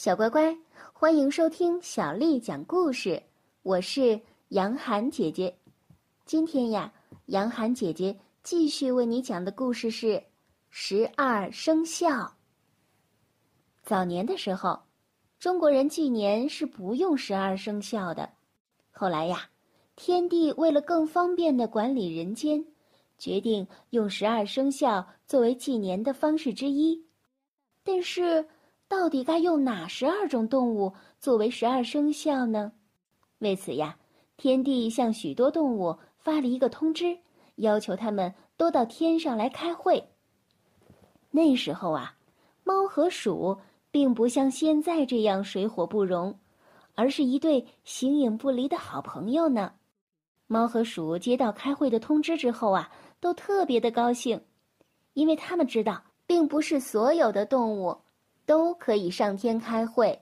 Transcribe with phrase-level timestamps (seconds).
[0.00, 0.56] 小乖乖，
[0.94, 3.22] 欢迎收听小丽讲故事。
[3.60, 5.54] 我是杨涵姐姐。
[6.24, 6.90] 今天呀，
[7.26, 10.06] 杨涵姐姐继续为你讲的故事是
[10.70, 12.08] 《十二生肖》。
[13.82, 14.80] 早年的时候，
[15.38, 18.26] 中国人纪年是不用十二生肖的。
[18.90, 19.50] 后来呀，
[19.96, 22.64] 天帝为了更方便的管理人间，
[23.18, 27.04] 决定用十二生肖作为纪年的方式之一。
[27.84, 28.48] 但是，
[28.90, 32.72] 到底该用哪十二种动物作为十二生肖呢？
[33.38, 33.96] 为此呀，
[34.36, 37.16] 天帝向许多动物发了一个通知，
[37.54, 40.08] 要求他们都到天上来开会。
[41.30, 42.16] 那时候啊，
[42.64, 43.56] 猫和鼠
[43.92, 46.36] 并不像现在这样水火不容。
[46.96, 49.72] 而是一对形影不离的好朋友呢。
[50.48, 54.42] 猫和鼠接到开会的通知之后啊，都特别的高兴，
[55.14, 57.96] 因为他们知道，并不是所有的动物
[58.50, 60.20] 都可以上天开会。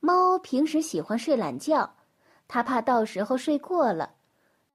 [0.00, 1.88] 猫平时喜欢睡懒觉，
[2.48, 4.10] 它怕到时候睡过了，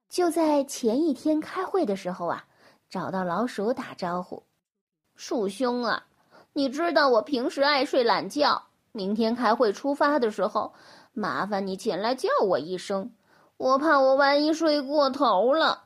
[0.07, 2.45] 就在前一天开会的时候啊，
[2.89, 4.41] 找到老鼠打招呼
[5.17, 6.05] ：“鼠兄啊，
[6.53, 10.73] 你知道我平时爱睡懒觉，明天开会出发的时候。”
[11.11, 13.11] 麻烦你前来叫我一声，
[13.57, 15.83] 我怕我万一睡过头了。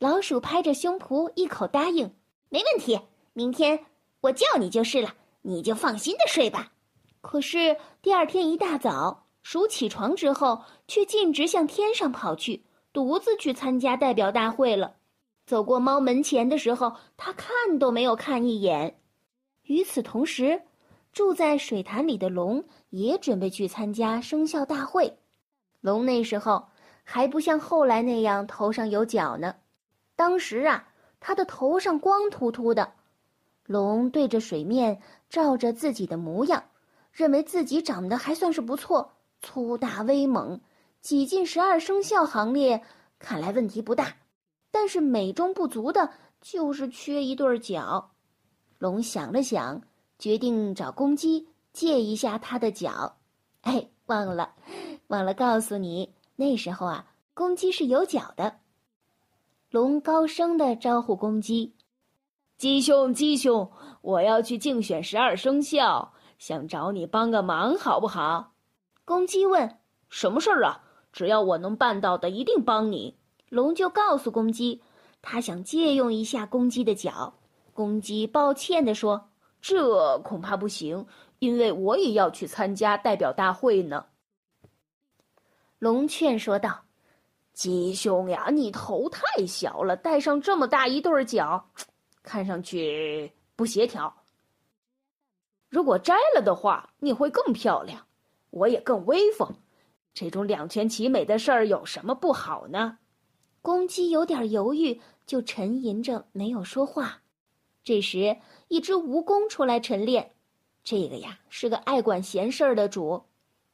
[0.00, 2.12] 老鼠拍着胸脯，一口答应
[2.50, 3.00] ：“没问题，
[3.32, 3.86] 明天
[4.22, 6.72] 我叫你就是了，你就放心的睡吧。”
[7.22, 14.96] 可是第二天一大早，鼠起床之后，却径直向天上跑去，独自去参加代表大会了。
[15.46, 19.00] 走过猫门前的时候，他看都没有看一眼。
[19.64, 20.62] 与此同时，
[21.12, 25.18] 住在水潭里的龙也准备去参加生肖大会。
[25.80, 26.68] 龙那时候
[27.04, 29.56] 还不像后来那样头上有角呢，
[30.16, 32.92] 当时啊，它的头上光秃秃的。
[33.70, 36.64] 龙对着水面照着自己的模样，
[37.12, 40.60] 认为自己长得还算是不错，粗大威猛，
[41.00, 42.82] 挤进十二生肖行列，
[43.20, 44.16] 看来问题不大。
[44.72, 48.10] 但是美中不足的就是缺一对角。
[48.78, 49.82] 龙想了想。
[50.18, 53.16] 决定找公鸡借一下它的脚，
[53.62, 54.52] 哎，忘了，
[55.06, 58.58] 忘了告诉你，那时候啊，公鸡是有脚的。
[59.70, 61.74] 龙高声的招呼公鸡
[62.60, 63.72] ：“鸡兄，鸡兄，
[64.02, 68.52] 我要去竞选十二生肖，想找你帮个忙，好不好？”
[69.06, 69.78] 公鸡问
[70.10, 70.82] ：“什么事儿啊？
[71.10, 73.16] 只要我能办到的，一定帮你。”
[73.48, 74.82] 龙就告诉公鸡，
[75.22, 77.32] 他想借用一下公鸡的脚。
[77.72, 79.30] 公鸡抱歉的说。
[79.62, 81.06] 这恐怕不行，
[81.38, 84.04] 因为我也要去参加代表大会呢。
[85.78, 86.82] 龙劝说道
[87.54, 91.70] ：“鸡兄呀，你头太小了，带上这么大一对儿脚，
[92.22, 94.22] 看上去不协调。
[95.68, 98.06] 如果摘了的话，你会更漂亮，
[98.50, 99.54] 我也更威风。
[100.12, 102.98] 这种两全其美的事儿有什么不好呢？”
[103.62, 107.20] 公鸡有点犹豫，就沉吟着没有说话。
[107.84, 108.38] 这时，
[108.68, 110.32] 一只蜈蚣出来晨练。
[110.82, 113.24] 这个呀是个爱管闲事儿的主。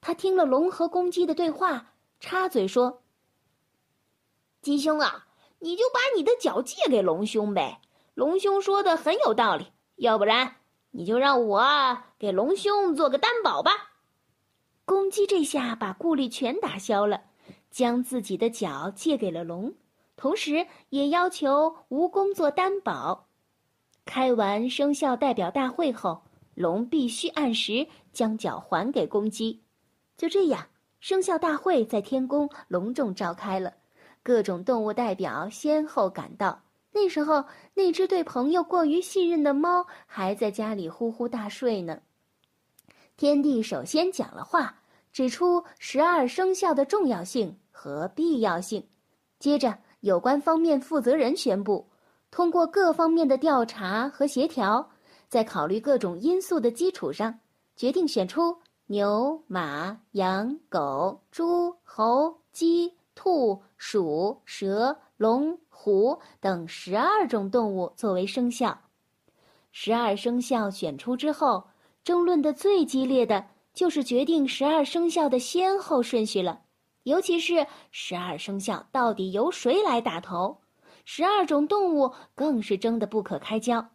[0.01, 3.03] 他听了龙和公鸡的对话，插嘴说
[4.61, 5.29] ：“鸡兄啊，
[5.61, 7.81] 你就把你的脚借给龙兄呗。
[8.17, 9.67] 龙兄说的很有道理。
[9.97, 10.57] 要不然，
[10.91, 13.71] 你就让我给龙兄做个担保吧。”
[14.87, 17.25] 公鸡这下把顾虑全打消了，
[17.71, 19.75] 将自己的脚借给了龙，
[20.17, 23.27] 同时也要求蜈蚣做担保。
[24.07, 26.23] 开完生肖代表大会后，
[26.55, 29.63] 龙必须按时将脚还给公鸡。
[30.17, 30.69] 就这样，
[31.01, 33.75] 生肖大会在天宫隆重召开了，
[34.23, 36.63] 各种动物代表先后赶到。
[36.97, 42.01] 那时候，那只对朋友过于信任的猫还在家里呼呼大睡呢。
[43.19, 44.77] 天帝首先讲了话，
[45.13, 48.83] 指出十二生肖的重要性和必要性。
[49.39, 51.87] 接着，有关方面负责人宣布。
[52.31, 54.91] 通过各方面的调查和协调，
[55.29, 57.41] 在考虑各种因素的基础上，
[57.77, 62.96] 决定选出牛、马、羊、狗、猪、猴、鸡、
[63.27, 68.83] 兔、鼠、蛇、龙、虎等十二种动物作为生肖。
[69.73, 71.67] 十二生肖选出之后，
[72.05, 73.45] 争论的最激烈的
[73.75, 76.61] 就是决定十二生肖的先后顺序了，
[77.03, 80.59] 尤其是十二生肖到底由谁来打头。
[81.05, 83.89] 十二种动物更是争得不可开交，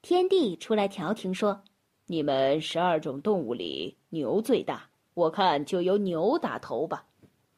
[0.00, 1.60] 天帝出来调停说
[2.08, 7.04] ：“你们十二种动物里牛最大，我看就由牛打头吧。”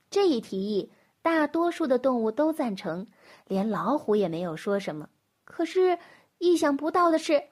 [0.09, 0.89] 这一提议，
[1.27, 3.05] 大多数的动物都赞成，
[3.49, 5.09] 连老虎也没有说什么。
[5.45, 5.99] 可是，
[6.39, 7.43] 意想不到的是，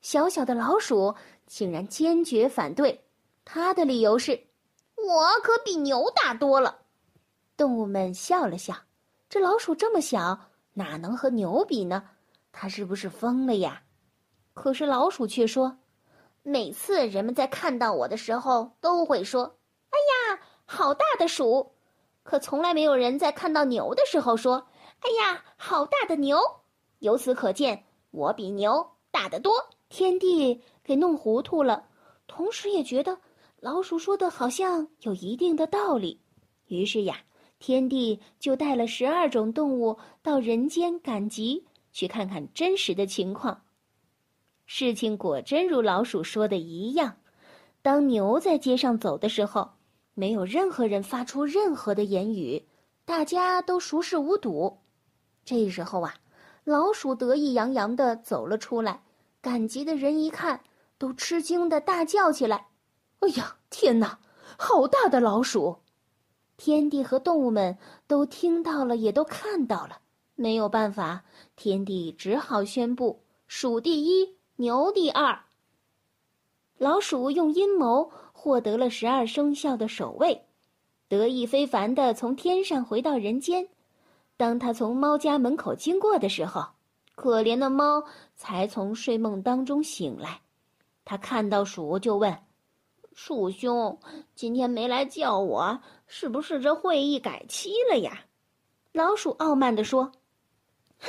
[0.00, 3.06] 小小的老鼠竟然坚决反对。
[3.44, 4.40] 他的理由是
[4.94, 6.82] ：“我可比牛大多了。”
[7.58, 8.72] 动物们笑了笑。
[9.28, 12.10] 这老鼠这么小，哪能和牛比呢？
[12.52, 13.82] 它是不是疯了呀？
[14.52, 15.78] 可是老鼠却说
[16.44, 19.58] ：“每次人们在看到我的时候，都会说
[19.90, 19.98] ：‘哎
[20.36, 21.72] 呀，好大的鼠！’
[22.24, 24.66] 可从来没有人在看到牛的时候说
[25.00, 26.38] ：‘哎呀，好大的牛！’
[26.98, 29.52] 由此可见，我比牛大得多。”
[29.90, 31.86] 天帝给弄糊涂了，
[32.26, 33.20] 同时也觉得
[33.60, 36.20] 老鼠说的好像有一定的道理。
[36.66, 37.18] 于是呀，
[37.60, 43.62] 天帝就带了十二种动物到人间赶集，去看看真实的情况。
[44.66, 47.18] 事情果真如老鼠说的一样，
[47.82, 49.73] 当牛在街上走的时候，
[50.14, 52.66] 没有任何人发出任何的言语，
[53.04, 54.78] 大家都熟视无睹。
[55.44, 56.14] 这时候啊，
[56.64, 59.02] 老鼠得意洋洋地走了出来。
[59.40, 60.62] 赶集的人一看，
[60.96, 62.68] 都吃惊的大叫起来
[63.20, 64.18] ：“哎呀，天哪，
[64.56, 65.80] 好大的老鼠！”
[66.56, 67.76] 天帝和动物们
[68.06, 69.98] 都听到了，也都看到了。
[70.36, 71.24] 没有办法，
[71.56, 75.44] 天帝只好宣布：鼠第一，牛第二。
[76.78, 80.44] 老鼠用阴谋获得了十二生肖的首位，
[81.08, 83.68] 得意非凡的从天上回到人间。
[84.36, 86.66] 当他从猫家门口经过的时候，
[87.14, 88.04] 可怜的猫
[88.34, 90.40] 才从睡梦当中醒来，
[91.04, 92.36] 他看到鼠就问
[93.14, 94.00] ：“鼠兄，
[94.34, 98.24] 今天没来叫我，是不是这会议改期了呀？”
[98.90, 100.10] 老鼠傲慢地说
[100.98, 101.06] ：“哼，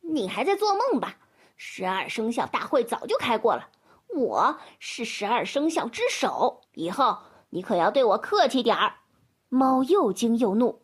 [0.00, 1.16] 你还在做梦吧？
[1.56, 3.68] 十二生肖大会早就开过了，
[4.14, 7.18] 我是十二生肖之首，以后
[7.50, 8.94] 你可要对我客气点儿。”
[9.50, 10.82] 猫又惊又怒：“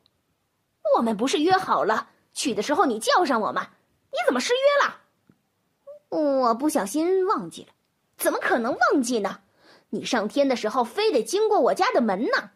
[0.97, 3.69] 我们不是约好了去的时候你叫上我吗？”
[4.13, 4.97] 你怎么失约了？
[6.09, 7.69] 我不小心忘记了，
[8.17, 9.43] 怎么可能忘记呢？
[9.91, 12.51] 你上天的时候非得经过我家的门呢。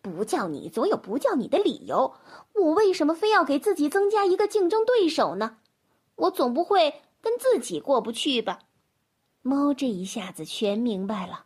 [0.00, 2.14] 不叫你总有不叫你的理由，
[2.54, 5.58] 我为什么非要给自己增加一个竞争对手呢？
[6.16, 8.60] 我总不会跟自己过不去吧？
[9.42, 11.44] 猫这一下子全明白了，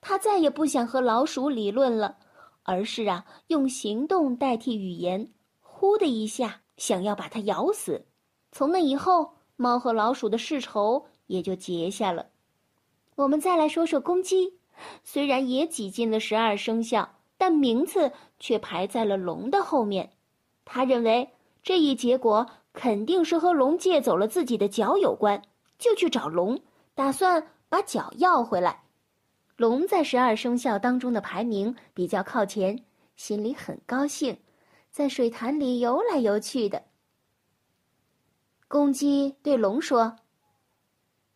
[0.00, 2.16] 它再也不想和老鼠理论了，
[2.62, 5.30] 而是啊，用行动代替语言。
[5.60, 6.60] 呼的一下。
[6.78, 8.06] 想要把它咬死，
[8.50, 12.26] 从那以后，猫和老鼠的世仇也就结下了。
[13.14, 14.54] 我们再来说说公鸡，
[15.04, 18.10] 虽然也挤进了十二生肖，但名次
[18.40, 20.10] 却排在了龙的后面。
[20.64, 21.28] 他认为
[21.62, 25.40] 这一结果肯定是和龙借走了自己的脚有关，
[25.78, 26.58] 就去找龙，
[26.94, 28.82] 打算把脚要回来。
[29.56, 32.84] 龙在十二生肖当中的排名比较靠前，
[33.16, 34.36] 心里很高兴。
[34.90, 36.82] 在水潭里游来游去的。
[38.68, 40.16] 公鸡对龙说：“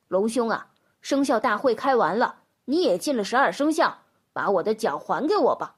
[0.08, 3.96] 龙兄啊，生肖大会开完了，你也进了十二生肖，
[4.32, 5.76] 把我的脚还给我吧。”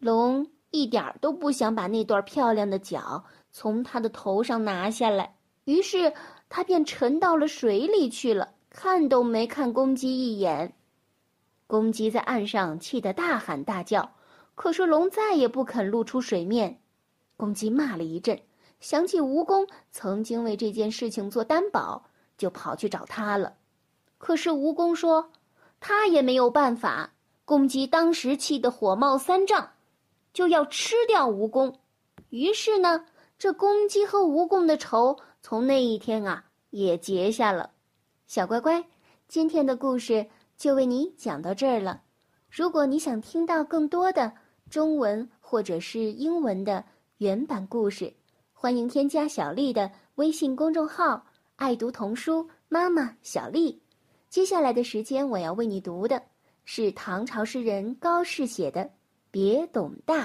[0.00, 6.14] 龙一点儿都不想把那段漂亮的脚从他的头上拿下来，于是
[6.48, 10.72] 他便沉到了水里去了，看都没看公鸡一眼。
[11.66, 14.08] 公鸡在岸上气得大喊大叫。
[14.54, 16.80] 可是龙再也不肯露出水面，
[17.36, 18.40] 公鸡骂了一阵，
[18.78, 22.04] 想起蜈蚣曾经为这件事情做担保，
[22.36, 23.54] 就跑去找他了。
[24.16, 25.32] 可是蜈蚣说，
[25.80, 27.10] 他也没有办法。
[27.44, 29.70] 公鸡当时气得火冒三丈，
[30.32, 31.74] 就要吃掉蜈蚣。
[32.30, 33.06] 于是呢，
[33.40, 37.70] 这公鸡和蜈蚣的仇从那一天啊也结下了。
[38.28, 38.84] 小乖乖，
[39.26, 40.26] 今天的故事
[40.58, 42.02] 就为你讲到这儿了。
[42.50, 44.30] 如果你想听到更多的，
[44.68, 46.84] 中文或者是英文的
[47.16, 48.12] 原版故事，
[48.52, 51.24] 欢迎添加小丽的微信公众号
[51.56, 53.80] “爱读童书妈妈小丽”。
[54.28, 56.22] 接下来的时间，我要为你读的
[56.66, 58.82] 是唐朝诗人高适写的
[59.30, 60.24] 《别董大》。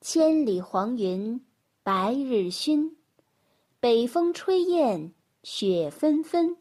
[0.00, 1.44] 千里黄云，
[1.82, 2.94] 白日曛，
[3.80, 5.12] 北风吹雁，
[5.50, 6.58] 雪纷纷。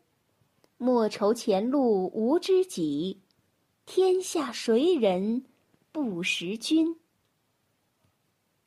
[0.78, 3.20] 莫愁前路无知己，
[3.86, 5.44] 天下谁人？
[5.92, 6.98] 不识君。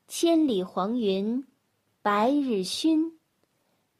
[0.06, 1.46] 千里黄云，
[2.02, 3.14] 白日曛，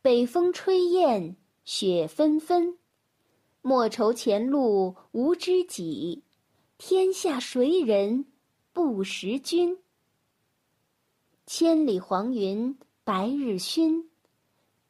[0.02, 2.76] 北风吹雁，雪纷纷。
[3.62, 6.22] 莫愁前路无知己，
[6.76, 8.26] 天下谁人
[8.74, 9.78] 不识君。
[11.46, 14.09] 千里黄云，白日曛，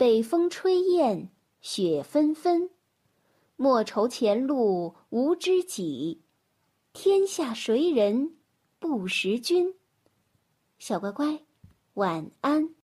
[0.00, 1.28] 北风吹雁，
[1.61, 2.71] 雪纷纷。
[3.57, 6.23] 莫愁前路无知己。
[6.95, 8.38] 天下谁人
[8.78, 9.75] 不识君？
[10.78, 11.45] 小乖乖，
[11.92, 12.75] 晚安。